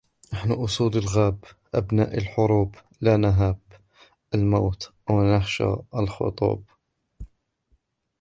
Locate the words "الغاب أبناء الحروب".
0.95-2.75